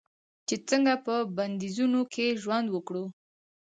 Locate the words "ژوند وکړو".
2.41-3.05